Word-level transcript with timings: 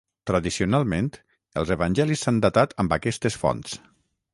Tradicionalment 0.29 1.11
els 1.63 1.75
evangelis 1.77 2.25
s'han 2.25 2.43
datat 2.49 2.77
amb 2.87 2.97
aquestes 3.01 3.43
fonts. 3.45 3.83